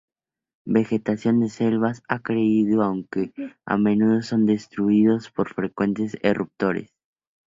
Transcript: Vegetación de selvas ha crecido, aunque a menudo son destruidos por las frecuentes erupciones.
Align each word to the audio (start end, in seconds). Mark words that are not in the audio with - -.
Vegetación 0.65 1.41
de 1.41 1.49
selvas 1.49 2.01
ha 2.07 2.17
crecido, 2.23 2.81
aunque 2.81 3.33
a 3.67 3.77
menudo 3.77 4.23
son 4.23 4.47
destruidos 4.47 5.29
por 5.29 5.49
las 5.49 5.55
frecuentes 5.55 6.17
erupciones. 6.23 6.89